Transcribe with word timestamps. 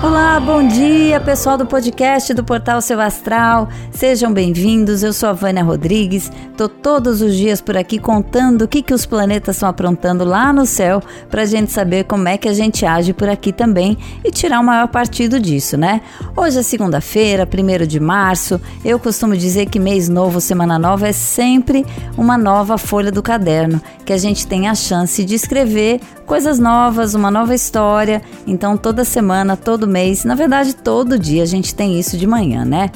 Olá, 0.00 0.38
bom 0.38 0.64
dia, 0.64 1.18
pessoal 1.18 1.58
do 1.58 1.66
podcast 1.66 2.32
do 2.32 2.44
Portal 2.44 2.80
Seu 2.80 3.00
Astral. 3.00 3.68
Sejam 3.90 4.32
bem-vindos. 4.32 5.02
Eu 5.02 5.12
sou 5.12 5.28
a 5.28 5.32
Vânia 5.32 5.64
Rodrigues. 5.64 6.30
Tô 6.56 6.68
todos 6.68 7.20
os 7.20 7.34
dias 7.34 7.60
por 7.60 7.76
aqui 7.76 7.98
contando 7.98 8.62
o 8.62 8.68
que, 8.68 8.80
que 8.80 8.94
os 8.94 9.04
planetas 9.04 9.56
estão 9.56 9.68
aprontando 9.68 10.24
lá 10.24 10.52
no 10.52 10.66
céu 10.66 11.02
para 11.28 11.42
a 11.42 11.44
gente 11.44 11.72
saber 11.72 12.04
como 12.04 12.28
é 12.28 12.38
que 12.38 12.48
a 12.48 12.52
gente 12.52 12.86
age 12.86 13.12
por 13.12 13.28
aqui 13.28 13.52
também 13.52 13.98
e 14.24 14.30
tirar 14.30 14.60
o 14.60 14.64
maior 14.64 14.86
partido 14.86 15.40
disso, 15.40 15.76
né? 15.76 16.00
Hoje 16.36 16.60
é 16.60 16.62
segunda-feira, 16.62 17.46
1 17.46 17.84
de 17.84 17.98
março. 17.98 18.60
Eu 18.84 19.00
costumo 19.00 19.36
dizer 19.36 19.66
que 19.66 19.80
mês 19.80 20.08
novo, 20.08 20.40
semana 20.40 20.78
nova 20.78 21.08
é 21.08 21.12
sempre 21.12 21.84
uma 22.16 22.38
nova 22.38 22.78
folha 22.78 23.10
do 23.10 23.22
caderno, 23.22 23.82
que 24.04 24.12
a 24.12 24.18
gente 24.18 24.46
tem 24.46 24.68
a 24.68 24.76
chance 24.76 25.24
de 25.24 25.34
escrever 25.34 26.00
coisas 26.28 26.58
novas, 26.58 27.14
uma 27.14 27.30
nova 27.30 27.54
história. 27.54 28.22
Então, 28.46 28.76
toda 28.76 29.02
semana, 29.02 29.56
todo 29.56 29.87
mês, 29.88 30.24
na 30.24 30.34
verdade, 30.34 30.74
todo 30.74 31.18
dia 31.18 31.42
a 31.42 31.46
gente 31.46 31.74
tem 31.74 31.98
isso 31.98 32.16
de 32.16 32.26
manhã, 32.26 32.64
né? 32.64 32.90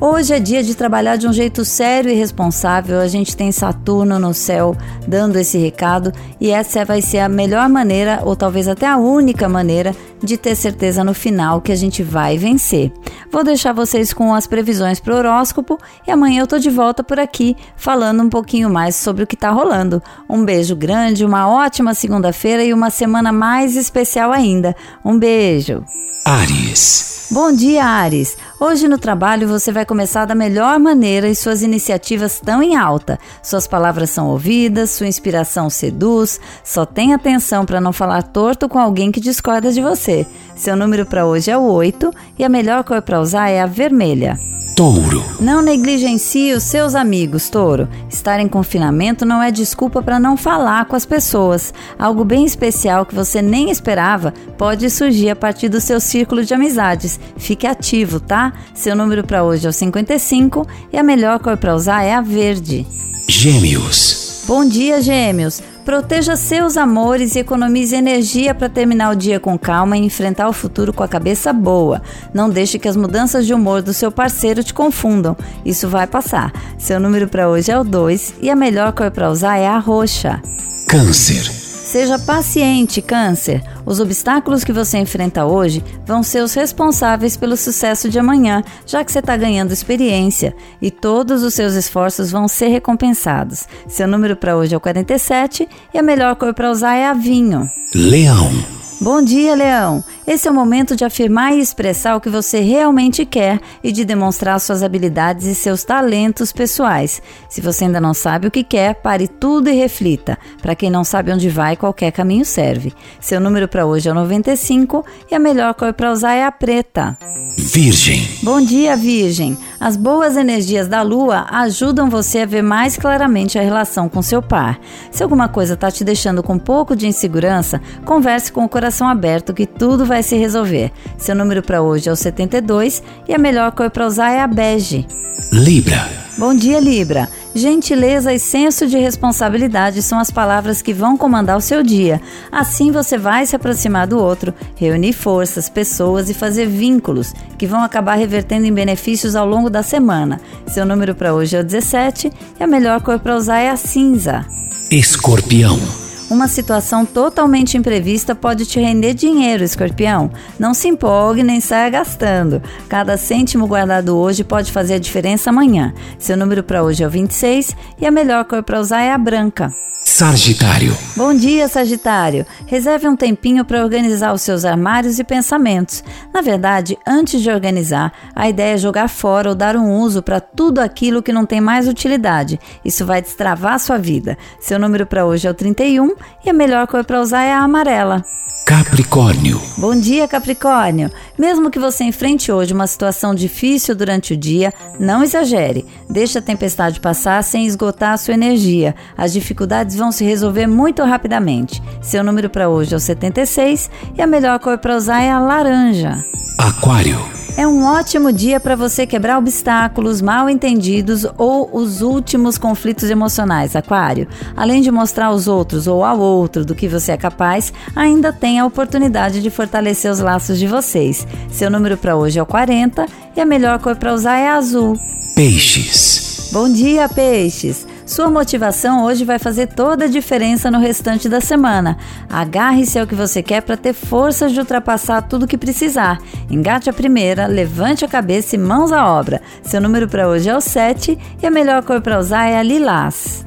Hoje 0.00 0.32
é 0.32 0.38
dia 0.38 0.62
de 0.62 0.76
trabalhar 0.76 1.16
de 1.16 1.26
um 1.26 1.32
jeito 1.32 1.64
sério 1.64 2.08
e 2.08 2.14
responsável. 2.14 3.00
A 3.00 3.08
gente 3.08 3.36
tem 3.36 3.50
Saturno 3.50 4.16
no 4.16 4.32
céu 4.32 4.76
dando 5.08 5.36
esse 5.36 5.58
recado 5.58 6.12
e 6.40 6.50
essa 6.52 6.84
vai 6.84 7.02
ser 7.02 7.18
a 7.18 7.28
melhor 7.28 7.68
maneira, 7.68 8.20
ou 8.24 8.36
talvez 8.36 8.68
até 8.68 8.86
a 8.86 8.96
única 8.96 9.48
maneira, 9.48 9.92
de 10.22 10.36
ter 10.36 10.54
certeza 10.54 11.02
no 11.02 11.12
final 11.12 11.60
que 11.60 11.72
a 11.72 11.76
gente 11.76 12.04
vai 12.04 12.38
vencer. 12.38 12.92
Vou 13.32 13.42
deixar 13.42 13.72
vocês 13.72 14.12
com 14.12 14.32
as 14.32 14.46
previsões 14.46 15.00
para 15.00 15.14
o 15.14 15.16
horóscopo 15.18 15.76
e 16.06 16.12
amanhã 16.12 16.42
eu 16.42 16.46
tô 16.46 16.60
de 16.60 16.70
volta 16.70 17.02
por 17.02 17.18
aqui 17.18 17.56
falando 17.76 18.22
um 18.22 18.28
pouquinho 18.28 18.70
mais 18.70 18.94
sobre 18.94 19.24
o 19.24 19.26
que 19.26 19.36
tá 19.36 19.50
rolando. 19.50 20.00
Um 20.30 20.44
beijo 20.44 20.76
grande, 20.76 21.24
uma 21.24 21.48
ótima 21.48 21.92
segunda-feira 21.92 22.62
e 22.62 22.72
uma 22.72 22.90
semana 22.90 23.32
mais 23.32 23.74
especial 23.74 24.30
ainda. 24.30 24.76
Um 25.04 25.18
beijo. 25.18 25.82
Ares. 26.28 27.28
Bom 27.30 27.50
dia, 27.50 27.82
Ares. 27.82 28.36
Hoje 28.60 28.86
no 28.86 28.98
trabalho 28.98 29.48
você 29.48 29.72
vai 29.72 29.86
começar 29.86 30.26
da 30.26 30.34
melhor 30.34 30.78
maneira 30.78 31.26
e 31.26 31.34
suas 31.34 31.62
iniciativas 31.62 32.34
estão 32.34 32.62
em 32.62 32.76
alta. 32.76 33.18
Suas 33.42 33.66
palavras 33.66 34.10
são 34.10 34.28
ouvidas, 34.28 34.90
sua 34.90 35.06
inspiração 35.06 35.70
seduz. 35.70 36.38
Só 36.62 36.84
tenha 36.84 37.16
atenção 37.16 37.64
para 37.64 37.80
não 37.80 37.94
falar 37.94 38.20
torto 38.24 38.68
com 38.68 38.78
alguém 38.78 39.10
que 39.10 39.20
discorda 39.20 39.72
de 39.72 39.80
você. 39.80 40.26
Seu 40.54 40.76
número 40.76 41.06
para 41.06 41.24
hoje 41.24 41.50
é 41.50 41.56
o 41.56 41.62
8 41.62 42.12
e 42.38 42.44
a 42.44 42.48
melhor 42.50 42.84
cor 42.84 43.00
para 43.00 43.22
usar 43.22 43.48
é 43.48 43.62
a 43.62 43.66
vermelha. 43.66 44.38
Touro. 44.78 45.24
Não 45.40 45.60
negligencie 45.60 46.52
os 46.52 46.62
seus 46.62 46.94
amigos, 46.94 47.50
Touro. 47.50 47.88
Estar 48.08 48.38
em 48.38 48.46
confinamento 48.46 49.26
não 49.26 49.42
é 49.42 49.50
desculpa 49.50 50.00
para 50.00 50.20
não 50.20 50.36
falar 50.36 50.84
com 50.84 50.94
as 50.94 51.04
pessoas. 51.04 51.74
Algo 51.98 52.24
bem 52.24 52.44
especial 52.44 53.04
que 53.04 53.12
você 53.12 53.42
nem 53.42 53.72
esperava 53.72 54.32
pode 54.56 54.88
surgir 54.88 55.30
a 55.30 55.34
partir 55.34 55.68
do 55.68 55.80
seu 55.80 55.98
círculo 55.98 56.44
de 56.44 56.54
amizades. 56.54 57.18
Fique 57.36 57.66
ativo, 57.66 58.20
tá? 58.20 58.52
Seu 58.72 58.94
número 58.94 59.26
para 59.26 59.42
hoje 59.42 59.66
é 59.66 59.70
o 59.70 59.72
55 59.72 60.64
e 60.92 60.96
a 60.96 61.02
melhor 61.02 61.40
cor 61.40 61.56
para 61.56 61.74
usar 61.74 62.04
é 62.04 62.14
a 62.14 62.20
verde. 62.20 62.86
Gêmeos. 63.28 64.44
Bom 64.46 64.64
dia, 64.64 65.02
Gêmeos. 65.02 65.60
Proteja 65.88 66.36
seus 66.36 66.76
amores 66.76 67.34
e 67.34 67.38
economize 67.38 67.96
energia 67.96 68.54
para 68.54 68.68
terminar 68.68 69.10
o 69.10 69.16
dia 69.16 69.40
com 69.40 69.58
calma 69.58 69.96
e 69.96 70.04
enfrentar 70.04 70.46
o 70.46 70.52
futuro 70.52 70.92
com 70.92 71.02
a 71.02 71.08
cabeça 71.08 71.50
boa. 71.50 72.02
Não 72.34 72.50
deixe 72.50 72.78
que 72.78 72.88
as 72.88 72.94
mudanças 72.94 73.46
de 73.46 73.54
humor 73.54 73.80
do 73.80 73.94
seu 73.94 74.12
parceiro 74.12 74.62
te 74.62 74.74
confundam. 74.74 75.34
Isso 75.64 75.88
vai 75.88 76.06
passar. 76.06 76.52
Seu 76.76 77.00
número 77.00 77.26
para 77.26 77.48
hoje 77.48 77.72
é 77.72 77.78
o 77.78 77.84
2 77.84 78.34
e 78.42 78.50
a 78.50 78.54
melhor 78.54 78.92
cor 78.92 79.10
para 79.10 79.30
usar 79.30 79.56
é 79.56 79.66
a 79.66 79.78
roxa. 79.78 80.42
Câncer. 80.86 81.67
Seja 81.88 82.18
paciente, 82.18 83.00
Câncer. 83.00 83.62
Os 83.86 83.98
obstáculos 83.98 84.62
que 84.62 84.74
você 84.74 84.98
enfrenta 84.98 85.46
hoje 85.46 85.82
vão 86.04 86.22
ser 86.22 86.42
os 86.42 86.52
responsáveis 86.52 87.34
pelo 87.34 87.56
sucesso 87.56 88.10
de 88.10 88.18
amanhã, 88.18 88.62
já 88.84 89.02
que 89.02 89.10
você 89.10 89.20
está 89.20 89.34
ganhando 89.38 89.72
experiência 89.72 90.54
e 90.82 90.90
todos 90.90 91.42
os 91.42 91.54
seus 91.54 91.72
esforços 91.72 92.30
vão 92.30 92.46
ser 92.46 92.68
recompensados. 92.68 93.66
Seu 93.88 94.06
número 94.06 94.36
para 94.36 94.54
hoje 94.54 94.74
é 94.74 94.76
o 94.76 94.80
47 94.80 95.66
e 95.94 95.98
a 95.98 96.02
melhor 96.02 96.36
cor 96.36 96.52
para 96.52 96.70
usar 96.70 96.94
é 96.94 97.06
a 97.06 97.14
vinho. 97.14 97.66
Leão. 97.94 98.77
Bom 99.00 99.22
dia, 99.22 99.54
Leão! 99.54 100.02
Esse 100.26 100.48
é 100.48 100.50
o 100.50 100.54
momento 100.54 100.96
de 100.96 101.04
afirmar 101.04 101.54
e 101.54 101.60
expressar 101.60 102.16
o 102.16 102.20
que 102.20 102.28
você 102.28 102.58
realmente 102.58 103.24
quer 103.24 103.60
e 103.82 103.92
de 103.92 104.04
demonstrar 104.04 104.58
suas 104.58 104.82
habilidades 104.82 105.46
e 105.46 105.54
seus 105.54 105.84
talentos 105.84 106.52
pessoais. 106.52 107.22
Se 107.48 107.60
você 107.60 107.84
ainda 107.84 108.00
não 108.00 108.12
sabe 108.12 108.48
o 108.48 108.50
que 108.50 108.64
quer, 108.64 108.96
pare 108.96 109.28
tudo 109.28 109.70
e 109.70 109.72
reflita. 109.72 110.36
Para 110.60 110.74
quem 110.74 110.90
não 110.90 111.04
sabe 111.04 111.32
onde 111.32 111.48
vai, 111.48 111.76
qualquer 111.76 112.10
caminho 112.10 112.44
serve. 112.44 112.92
Seu 113.20 113.40
número 113.40 113.68
para 113.68 113.86
hoje 113.86 114.08
é 114.08 114.12
o 114.12 114.16
95 114.16 115.04
e 115.30 115.34
a 115.34 115.38
melhor 115.38 115.74
cor 115.74 115.92
para 115.94 116.10
usar 116.10 116.34
é 116.34 116.44
a 116.44 116.50
preta. 116.50 117.16
Virgem. 117.56 118.28
Bom 118.42 118.60
dia, 118.60 118.96
Virgem! 118.96 119.56
As 119.80 119.96
boas 119.96 120.36
energias 120.36 120.88
da 120.88 121.02
Lua 121.02 121.46
ajudam 121.50 122.10
você 122.10 122.40
a 122.40 122.46
ver 122.46 122.62
mais 122.62 122.96
claramente 122.96 123.58
a 123.58 123.62
relação 123.62 124.08
com 124.08 124.20
seu 124.20 124.42
par. 124.42 124.78
Se 125.10 125.22
alguma 125.22 125.48
coisa 125.48 125.74
está 125.74 125.90
te 125.90 126.02
deixando 126.02 126.42
com 126.42 126.54
um 126.54 126.58
pouco 126.58 126.96
de 126.96 127.06
insegurança, 127.06 127.80
converse 128.04 128.50
com 128.50 128.64
o 128.64 128.68
coração 128.68 129.06
aberto 129.08 129.54
que 129.54 129.66
tudo 129.66 130.04
vai 130.04 130.22
se 130.22 130.36
resolver. 130.36 130.90
Seu 131.16 131.34
número 131.34 131.62
para 131.62 131.80
hoje 131.80 132.08
é 132.08 132.12
o 132.12 132.16
72 132.16 133.02
e 133.28 133.34
a 133.34 133.38
melhor 133.38 133.70
cor 133.72 133.90
para 133.90 134.06
usar 134.06 134.30
é 134.30 134.40
a 134.40 134.46
bege. 134.46 135.06
Libra. 135.52 136.27
Bom 136.38 136.54
dia, 136.54 136.78
Libra. 136.78 137.28
Gentileza 137.52 138.32
e 138.32 138.38
senso 138.38 138.86
de 138.86 138.96
responsabilidade 138.96 140.00
são 140.00 140.20
as 140.20 140.30
palavras 140.30 140.80
que 140.80 140.94
vão 140.94 141.16
comandar 141.16 141.56
o 141.56 141.60
seu 141.60 141.82
dia. 141.82 142.20
Assim 142.52 142.92
você 142.92 143.18
vai 143.18 143.44
se 143.44 143.56
aproximar 143.56 144.06
do 144.06 144.20
outro, 144.20 144.54
reunir 144.76 145.12
forças, 145.12 145.68
pessoas 145.68 146.30
e 146.30 146.34
fazer 146.34 146.68
vínculos 146.68 147.34
que 147.58 147.66
vão 147.66 147.82
acabar 147.82 148.14
revertendo 148.14 148.66
em 148.66 148.72
benefícios 148.72 149.34
ao 149.34 149.48
longo 149.48 149.68
da 149.68 149.82
semana. 149.82 150.40
Seu 150.68 150.86
número 150.86 151.12
para 151.12 151.34
hoje 151.34 151.56
é 151.56 151.60
o 151.60 151.64
17 151.64 152.32
e 152.60 152.62
a 152.62 152.68
melhor 152.68 153.00
cor 153.00 153.18
para 153.18 153.36
usar 153.36 153.58
é 153.58 153.70
a 153.70 153.76
cinza. 153.76 154.46
Escorpião. 154.92 156.07
Uma 156.30 156.46
situação 156.46 157.06
totalmente 157.06 157.78
imprevista 157.78 158.34
pode 158.34 158.66
te 158.66 158.78
render 158.78 159.14
dinheiro, 159.14 159.64
escorpião. 159.64 160.30
Não 160.58 160.74
se 160.74 160.86
empolgue 160.86 161.42
nem 161.42 161.58
saia 161.58 161.88
gastando. 161.88 162.62
Cada 162.86 163.16
cêntimo 163.16 163.66
guardado 163.66 164.14
hoje 164.14 164.44
pode 164.44 164.70
fazer 164.70 164.94
a 164.94 164.98
diferença 164.98 165.48
amanhã. 165.48 165.94
Seu 166.18 166.36
número 166.36 166.62
para 166.62 166.82
hoje 166.82 167.02
é 167.02 167.06
o 167.06 167.10
26 167.10 167.74
e 167.98 168.06
a 168.06 168.10
melhor 168.10 168.44
cor 168.44 168.62
para 168.62 168.78
usar 168.78 169.00
é 169.00 169.10
a 169.10 169.18
branca. 169.18 169.72
Sagitário. 170.08 170.96
Bom 171.14 171.34
dia, 171.34 171.68
Sagitário. 171.68 172.44
Reserve 172.66 173.06
um 173.06 173.14
tempinho 173.14 173.64
para 173.64 173.84
organizar 173.84 174.32
os 174.32 174.42
seus 174.42 174.64
armários 174.64 175.18
e 175.18 175.22
pensamentos. 175.22 176.02
Na 176.34 176.40
verdade, 176.40 176.98
antes 177.06 177.40
de 177.40 177.50
organizar, 177.50 178.12
a 178.34 178.48
ideia 178.48 178.74
é 178.74 178.78
jogar 178.78 179.08
fora 179.08 179.50
ou 179.50 179.54
dar 179.54 179.76
um 179.76 179.96
uso 180.00 180.22
para 180.22 180.40
tudo 180.40 180.80
aquilo 180.80 181.22
que 181.22 181.32
não 181.32 181.46
tem 181.46 181.60
mais 181.60 181.86
utilidade. 181.86 182.58
Isso 182.84 183.04
vai 183.06 183.22
destravar 183.22 183.74
a 183.74 183.78
sua 183.78 183.98
vida. 183.98 184.36
Seu 184.58 184.78
número 184.78 185.06
para 185.06 185.26
hoje 185.26 185.46
é 185.46 185.50
o 185.50 185.54
31 185.54 186.16
e 186.44 186.50
a 186.50 186.52
melhor 186.52 186.86
cor 186.86 187.04
para 187.04 187.20
usar 187.20 187.42
é 187.42 187.52
a 187.52 187.60
amarela. 187.60 188.24
Capricórnio. 188.68 189.58
Bom 189.78 189.98
dia, 189.98 190.28
Capricórnio. 190.28 191.10
Mesmo 191.38 191.70
que 191.70 191.78
você 191.78 192.04
enfrente 192.04 192.52
hoje 192.52 192.74
uma 192.74 192.86
situação 192.86 193.34
difícil 193.34 193.94
durante 193.94 194.34
o 194.34 194.36
dia, 194.36 194.74
não 195.00 195.24
exagere. 195.24 195.86
Deixe 196.10 196.36
a 196.36 196.42
tempestade 196.42 197.00
passar 197.00 197.42
sem 197.42 197.64
esgotar 197.64 198.12
a 198.12 198.16
sua 198.18 198.34
energia. 198.34 198.94
As 199.16 199.32
dificuldades 199.32 199.96
vão 199.96 200.12
se 200.12 200.22
resolver 200.22 200.66
muito 200.66 201.02
rapidamente. 201.02 201.82
Seu 202.02 202.22
número 202.22 202.50
para 202.50 202.68
hoje 202.68 202.92
é 202.92 202.96
o 202.98 203.00
76 203.00 203.90
e 204.14 204.20
a 204.20 204.26
melhor 204.26 204.58
cor 204.58 204.76
para 204.76 204.96
usar 204.96 205.22
é 205.22 205.30
a 205.30 205.40
laranja. 205.40 206.22
Aquário. 206.58 207.47
É 207.58 207.66
um 207.66 207.84
ótimo 207.84 208.32
dia 208.32 208.60
para 208.60 208.76
você 208.76 209.04
quebrar 209.04 209.36
obstáculos, 209.36 210.22
mal 210.22 210.48
entendidos 210.48 211.26
ou 211.36 211.68
os 211.72 212.02
últimos 212.02 212.56
conflitos 212.56 213.10
emocionais, 213.10 213.74
Aquário. 213.74 214.28
Além 214.56 214.80
de 214.80 214.92
mostrar 214.92 215.26
aos 215.26 215.48
outros 215.48 215.88
ou 215.88 216.04
ao 216.04 216.20
outro 216.20 216.64
do 216.64 216.72
que 216.72 216.86
você 216.86 217.10
é 217.10 217.16
capaz, 217.16 217.72
ainda 217.96 218.32
tem 218.32 218.60
a 218.60 218.64
oportunidade 218.64 219.42
de 219.42 219.50
fortalecer 219.50 220.08
os 220.08 220.20
laços 220.20 220.56
de 220.56 220.68
vocês. 220.68 221.26
Seu 221.50 221.68
número 221.68 221.96
para 221.96 222.14
hoje 222.14 222.38
é 222.38 222.42
o 222.44 222.46
40 222.46 223.06
e 223.36 223.40
a 223.40 223.44
melhor 223.44 223.80
cor 223.80 223.96
para 223.96 224.14
usar 224.14 224.36
é 224.36 224.50
azul. 224.50 224.96
Peixes. 225.34 226.50
Bom 226.52 226.72
dia, 226.72 227.08
peixes! 227.08 227.84
Sua 228.08 228.30
motivação 228.30 229.04
hoje 229.04 229.22
vai 229.22 229.38
fazer 229.38 229.66
toda 229.66 230.06
a 230.06 230.08
diferença 230.08 230.70
no 230.70 230.78
restante 230.78 231.28
da 231.28 231.42
semana. 231.42 231.98
Agarre-se 232.26 232.98
ao 232.98 233.06
que 233.06 233.14
você 233.14 233.42
quer 233.42 233.60
para 233.60 233.76
ter 233.76 233.92
forças 233.92 234.50
de 234.50 234.58
ultrapassar 234.58 235.20
tudo 235.20 235.46
que 235.46 235.58
precisar. 235.58 236.18
Engate 236.50 236.88
a 236.88 236.92
primeira, 236.92 237.46
levante 237.46 238.06
a 238.06 238.08
cabeça 238.08 238.56
e 238.56 238.58
mãos 238.58 238.92
à 238.92 239.06
obra. 239.06 239.42
Seu 239.62 239.78
número 239.78 240.08
para 240.08 240.26
hoje 240.26 240.48
é 240.48 240.56
o 240.56 240.60
7 240.60 241.18
e 241.42 241.46
a 241.46 241.50
melhor 241.50 241.82
cor 241.82 242.00
para 242.00 242.18
usar 242.18 242.46
é 242.46 242.56
a 242.56 242.62
lilás. 242.62 243.46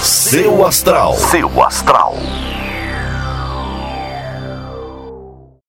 Seu 0.00 0.64
astral. 0.64 1.14
Seu 1.14 1.62
astral. 1.62 2.16